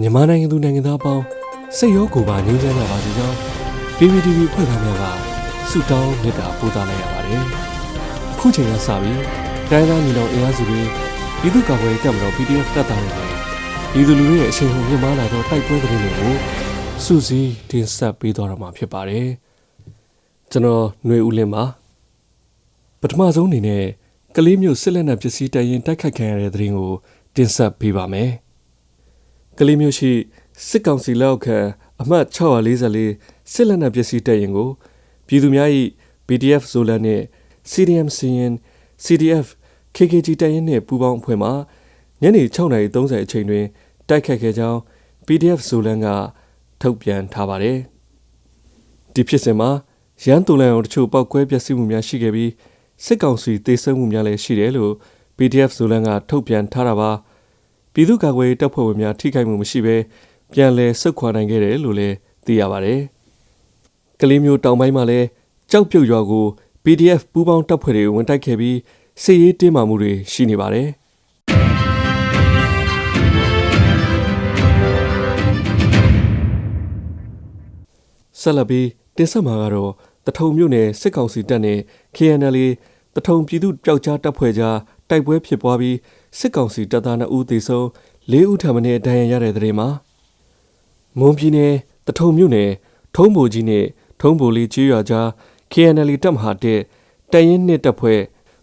[0.00, 1.24] မြန်မာနိုင်ငံသူနိုင်ငံသားအပေါင်း
[1.76, 3.36] စိတ်ရောကိုယ်ပါငြိမ်းချမ်းကြပါစေကြောင်း
[3.96, 5.04] PPTV ဖွဲ့သားများက
[5.70, 7.42] ဆုတောင်းမေတ္တာပို့သလိုက်ရပါတယ်။
[8.32, 9.20] အခုချိန်ကစပြီး
[9.70, 10.80] တိုင်းသားညီနောင်အင်အားစုတွေ
[11.40, 13.28] ပြည်သူ့ကာကွယ်ရေးတပ်မတော် PDF တပ်သားတွေနဲ့
[13.92, 16.34] ပြည်သူလူထုရဲ့အချိန်ဟုန်မြင့်မားလာသောတိုက်ပွဲသတင်းတွေကို
[17.04, 19.26] စူးစီးတင်ဆက်ပေးသွားတော့မှာဖြစ်ပါတယ်။
[20.50, 21.64] ကျွန်တော်ຫນွေဦးလင်းပါ
[23.00, 23.84] ပထမဆုံးအနေနဲ့
[24.36, 26.92] ကလေးမျိုးစစ်လက်နက်ပစ္စည်းတရင်တိုက်ခိုက်ခံရတဲ့သတင်းကို
[27.36, 28.30] တင်ဆက်ပေးပါမယ်။
[29.58, 30.12] ကလေးမျိုးရှိ
[30.66, 31.58] စစ်ကောင်စီလက်အောက်ခံ
[32.02, 34.70] အမှတ်644စစ်လက်နက်ပစ္စည်းတပ်ရင်ကို
[35.26, 35.68] ပြည်သူများ၏
[36.26, 37.24] PDF ဇိုလန်နှင့်
[37.70, 38.52] CDM စီရင်
[39.04, 39.46] CDF
[39.96, 41.50] KKG တပ်ရင်နှင့်ပူးပေါင်းအဖွဲ့မှ
[42.22, 43.64] ညနေ6:30အချိန်တွင်
[44.08, 44.78] တိုက်ခတ်ခဲ့ကြောင်း
[45.26, 46.06] PDF ဇိုလန်က
[46.80, 47.78] ထုတ်ပြန်ထားပါတယ်။
[49.14, 49.70] ဒီဖြစ်စဉ်မှာ
[50.24, 52.50] ရန်တူလန်အောင်တချို့ပောက်ကွဲပျက်စီးမှုများရှိခဲ့ပြီး
[53.04, 54.92] စစ်ကောင်စီတေဆုံးမှုများလည်းရှိတယ်လို့
[55.36, 57.10] PDF ဇိုလန်ကထုတ်ပြန်ထားတာပါ
[57.94, 59.96] ပြည်သူ့ကာကွယ်ရေးတပ်ဖွဲ့ဝင်များထိခိုက်မှုမရှိဘဲ
[60.52, 62.14] ပြန်လည်ဆုတ်ခွာနိုင်ခဲ့တယ်လို့လည်း
[62.46, 63.00] သိရပါတယ်
[64.20, 65.26] ကလေးမျိုးတောင်ပိုင်းမှာလည်း
[65.70, 66.46] ကြောက်ပြုတ်ရွာကို
[66.84, 68.78] PDF ပူးပေါင်းတပ်ဖွဲ့တွေဝင်တိုက်ခဲ့ပြီး
[69.22, 70.88] စစ်ရေးတင်းမာမှုတွေရှိနေပါတယ်
[78.40, 79.92] ဆက်လက်ပြီးတင်ဆက်မှာကတော့
[80.26, 81.78] တထုံမြို့နယ်စစ်ကောင်စီတပ်နဲ့
[82.16, 82.56] KNL
[83.14, 84.76] တထုံပြည်သူ့ပျောက်ကြားတပ်ဖွဲ့ကြား
[85.08, 85.96] တိုက်ပွဲဖြစ်ပွားပြီး
[86.38, 87.84] စစ်ကောင်စီတပ်သား2ဦးသေဆုံး
[88.30, 89.88] 4ဦးထပ်မံဒဏ်ရာရတဲ့တဲ့မှာ
[91.18, 91.74] မွန်ပြည်နယ်
[92.06, 92.70] တထုံမြို့နယ်
[93.16, 93.84] ထုံးဘိုကြီးနဲ့
[94.20, 95.26] ထုံးဘိုလေးကြီးရွာကြား
[95.72, 96.80] KNL တပ်မဟာတဲ့
[97.32, 98.20] တရင်နှစ်တပ်ဖွဲ့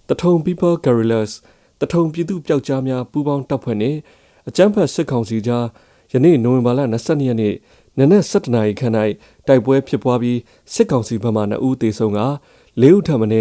[0.09, 1.31] တထုံ People Guerrillas
[1.79, 3.95] တထုံပြည်သူ့ပျောက်ကြားများပူးပေါင်းတပ်ဖွဲ့နဲ့
[4.47, 5.65] အကြမ်းဖက်စစ်ကောင်စီကြား
[6.11, 7.55] ယနေ့နိုဝင်ဘာလ22ရက်နေ့
[7.97, 8.93] နနက်7:00နာရီခန့်၌
[9.47, 10.39] တိုက်ပွဲဖြစ်ပွားပြီး
[10.73, 12.19] စစ်ကောင်စီဘက်မှ2ဦးသေဆုံးက
[12.81, 13.35] 4ဦးထပ်မံဒ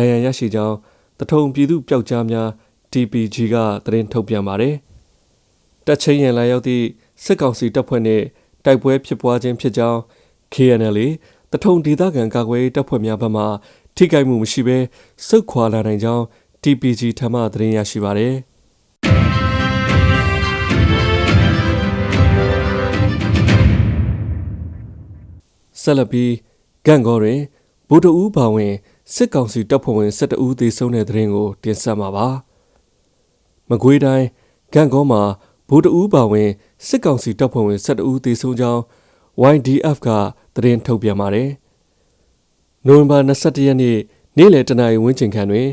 [0.00, 0.76] ဏ်ရာရရှိကြောင်း
[1.18, 2.48] တထုံပြည်သူ့ပျောက်ကြားများ
[2.92, 4.74] TPG ကသတင်းထုတ်ပြန်ပါတယ်။
[5.86, 6.84] တပ်ချင်းရင်လာရောက်သည့်
[7.24, 8.24] စစ်ကောင်စီတပ်ဖွဲ့နှင့်
[8.64, 10.00] တိုက်ပွဲဖြစ်ပွားခြင်းဖြစ်ကြောင်း
[10.54, 10.98] KNL
[11.52, 13.44] တထုံဒေသခံကာကွယ်ရေးတပ်ဖွဲ့များဘက်မှ
[13.96, 14.78] ထိခိုက်မှုမရှိဘဲ
[15.26, 16.24] စုခွာလာနိုင်ကြောင်း
[16.62, 18.34] TPG ထမှသတင်းရရှိပါတယ်။
[25.82, 26.32] ဆက်လက်ပြီး
[26.86, 27.40] ဂန့်ကောတွင်
[27.88, 28.74] ဗိုလ်တအူးပါဝင်
[29.14, 32.28] စစ်ကောင်စီတပ်ဖွဲ့ဝင်12ဦးသေဆုံးတဲ့တဲ့ရင်ကိုတင်ဆက်မှာပါ။
[33.70, 34.26] မကွေးတိုင်း
[34.72, 35.22] ဂန့်ကောမှာ
[35.68, 36.50] ဗိုလ်တအူးပါဝင်
[36.86, 38.82] စစ်ကောင်စီတပ်ဖွဲ့ဝင်12ဦးသေဆုံးကြောင်း
[39.54, 40.08] YDF က
[40.54, 41.48] သတင်းထုတ်ပြန်ပါတယ်။
[42.86, 43.96] နိုဝင်ဘာ22ရက်နေ့
[44.36, 45.68] နေ့လယ်တနာရီဝန်းကျင်ခန့်တွင်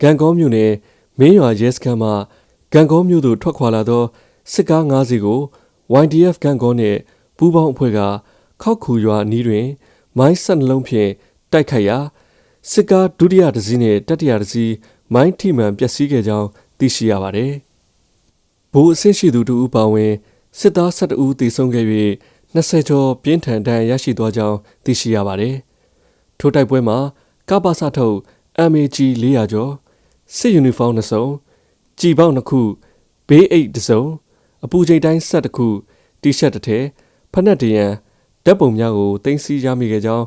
[0.00, 0.72] ဂန့်ကောမြို့နယ်
[1.18, 2.10] မင်းရွာရဲစခန်းမှ
[2.72, 4.04] ဂန့်ကောမြို့သို့ထွက်ခွာလာသော
[4.52, 5.40] စစ်ကား၅စီးကို
[6.02, 6.98] YDF ဂန့်ကောနှင့်
[7.36, 7.98] ပူးပေါင်းအဖွဲ့က
[8.62, 9.66] ခောက်ခူရွာအနီးတွင်
[10.18, 11.10] မိုင်းဆက်နှလုံးဖြင့်
[11.52, 11.98] တိုက်ခိုက်ရာ
[12.70, 14.72] စစ်ကားဒုတိယတစ်စီးနဲ့တတိယတစ်စီး
[15.14, 16.48] မိုင်းထိမှန်ပျက်စီးခဲ့ကြောင်း
[16.82, 17.52] သိရှိရပါတယ်။
[18.72, 20.12] ဗိုလ်အဆင့်ရှိသူတို့ပါဝင်
[20.58, 21.86] စစ်သား12ဦးသေဆုံးခဲ့၍
[22.54, 25.54] 20ကျော်ပြင်းထန်ဒဏ်ရာရရှိသွားကြောင်းသိရှိရပါတယ်။
[26.38, 26.98] ထိုတိုက်ပွဲမှာ
[27.48, 28.16] ကပ္ပစထုတ်
[28.70, 29.72] MAG 400ကျော်
[30.36, 31.24] စစ်ယူနီဖောင်း2စုံ
[32.00, 32.60] ကြည်ပေါက်2ခု
[33.28, 34.02] ဘေးအိတ်2စုံ
[34.64, 35.68] အပူချိန်တိုင်းဆက်တစ်ခု
[36.22, 36.84] တီရှပ်တစ်ထည်
[37.32, 37.90] ဖက်နှက်တရန်
[38.44, 40.24] ဓာတ်ပုံများကိုတင်စီရမိခဲ့ကြောင်း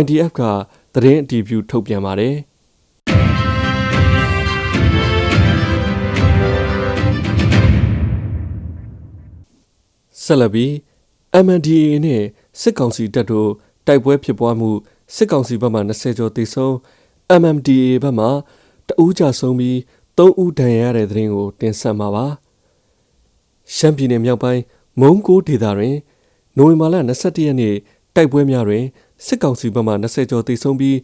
[0.00, 0.40] YDF က
[0.94, 2.34] သတင်းအတည်ပြုထုတ်ပြန်ပါတယ်
[10.24, 10.72] ဆက်လက်ပြီး
[11.44, 12.22] MNDAA နဲ့
[12.60, 13.50] စစ်ကောင်စီတပ်တို့
[13.86, 14.70] တိုက်ပွဲဖြစ်ပွားမှု
[15.14, 16.72] စစ်ကောင်စီဘက်မှ20ကျော်သေဆုံး
[17.40, 18.26] MMDA ဘက်မှ
[18.88, 19.76] တအူးကြဆုံးပြီး
[20.16, 22.26] 3ဦးဒဏ်ရာရတဲ့တဲ့ရင်ကို တင်ဆက်မှာပါ
[23.74, 24.62] ရှမ်းပြည်နယ်မြောက်ပိုင်း
[25.00, 25.96] မုံကိုဒေသတွင်
[26.56, 27.74] နိုဝင်ဘာလ22ရက်နေ့
[28.14, 28.84] တိုက်ပွဲများတွင်
[29.26, 30.96] စစ်ကောင်စီဘက်မှ20ကျော်သေဆုံးပြီး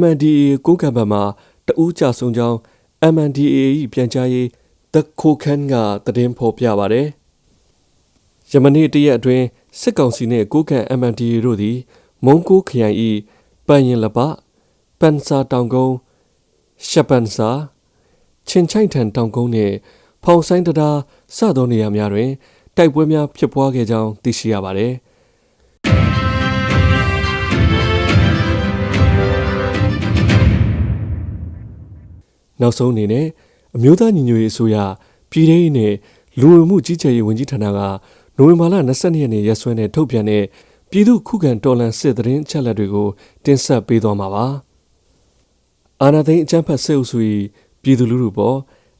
[0.00, 1.20] MNDAA ကိုကံဘက်မှ
[1.66, 2.58] တအူးကြဆုံးကြောင်း
[3.14, 3.58] MNDAA
[3.92, 4.46] ၏ပြန်ကြားရေး
[4.92, 5.74] The Kokan က
[6.04, 7.08] သတင်းဖော်ပြပါတယ်။
[8.52, 9.44] ယမနေ့တရက်အတွင်း
[9.80, 11.76] စစ်ကောင်စီနှင့်ကိုကံ MNDAA တို့သည်
[12.24, 12.96] မုံကိုခရိုင်၏
[13.66, 14.18] ပန်ရင်လပ
[15.00, 15.94] ပန်စာတောင်ကုန်း
[16.88, 17.50] ရှပန်စာ
[18.48, 19.74] ချင်းချိုင်ထန်တောင်ကုန်းနှင့်
[20.24, 20.90] ဖောင်ဆိုင်တရာ
[21.36, 22.30] စသောနေရာများတွင်
[22.76, 24.92] တိုက်ပွဲများဖြစ်ပွားခဲ့ကြောင်းသိရှိရပါသည်။
[32.60, 33.26] နောက်ဆုံးအနေနဲ့
[33.76, 34.76] အမျိုးသားညီညွတ်ရေးအစိုးရ
[35.30, 35.92] ပြည်ထောင်စုနဲ့
[36.40, 37.78] လူဝင်မှုကြီးကြပ်ရေးဝန်ကြီးဌာနက
[38.42, 40.44] နိုဝင်ဘာလ22ရက်နေ့ရက်စွဲနဲ့ထုတ်ပြန်တဲ့
[40.90, 43.08] ပြည်သူခုခံတော်လှန်စစ်တရင်အချက်လက်တွေကို
[43.44, 44.46] တင်ဆက်ပေးသွားမှာပါ။
[46.02, 47.18] အာဏာသိမ်းအကြမ်းဖက်စစ်အုပ်စု၏
[47.82, 48.56] ပြည်သူလူထုပေါ်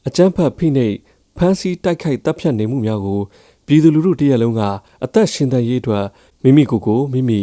[0.07, 0.95] အကြမ်းဖက်ဖိနှိပ်
[1.37, 3.21] ဖမ်းဆီးတိုက်ခိုက်တပ်ဖြတ်နေမှုများကို
[3.65, 4.61] ပြည်သူလူထုတရက်လုံးက
[5.03, 6.05] အသက်ရှင်သန်ရေးအတွက်
[6.43, 7.39] မိမိကိုယ်ကိုမိမိ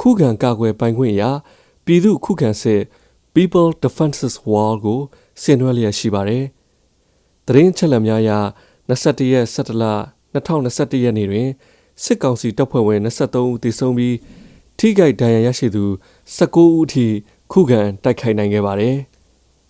[0.00, 1.30] ခုခံကာကွယ်ပိုင်ခွင့်အရာ
[1.84, 2.80] ပြည်သူခုခံစစ်
[3.34, 5.00] People Defenses Wall ကို
[5.42, 6.44] ဆင်နွှဲလျက်ရှိပါတယ်။
[7.46, 8.30] သတင်းချက်လက်များအရ
[8.88, 9.84] 21ရက်17လ
[10.34, 11.48] 2021ရက်နေ့တွင်
[12.02, 14.16] စစ်ကောင်စီတပ်ဖွဲ့ဝင်23ဦးသေဆုံးပြီး
[14.78, 15.84] ထိခိုက်ဒဏ်ရာရရှိသူ
[16.36, 17.06] 19ဦးအထိ
[17.52, 18.96] ခုခံတိုက်ခိုက်နိုင်ခဲ့ပါတယ်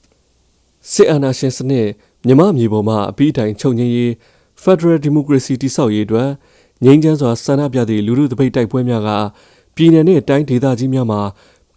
[0.90, 1.88] ။စစ်အာဏာရှင်စနစ်
[2.26, 4.10] မြမမြေပေါ်မှာအပြီးတိုင်ချုပ်ငြိမ်းရေး
[4.62, 6.30] Federal Democracy တိဆောက်ရေးအတွက်
[6.84, 9.10] ငြိမ်းချမ်းစွာဆန္ဒပြသည့်လူထုတပိတ်တိုက်ပွဲများက
[9.76, 11.20] ပြည်내နဲ့တိုင်းဒေသကြီးများမှာ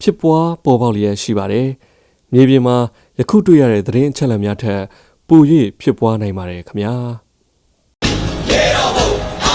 [0.01, 1.67] ဖြစ်ပွားပေါ်ပေါက်လျက်ရှိပါတယ်။
[2.33, 2.77] မြေပြင်မှာ
[3.19, 4.81] ယခုတွေ့ရတဲ့သတင်းအချက်အလက်များထက်
[5.27, 5.41] ပို၍
[5.81, 7.24] ဖြစ်ပွားနိုင်ပါတယ်ခင်ဗျာ။ရေတော်ဘုံ